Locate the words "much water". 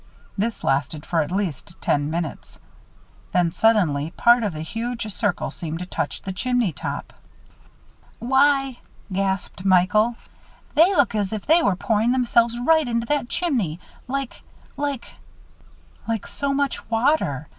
16.51-17.47